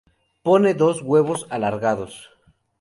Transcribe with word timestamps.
Pone 0.47 0.73
dos 0.73 1.03
huevos 1.03 1.45
alargados. 1.51 2.13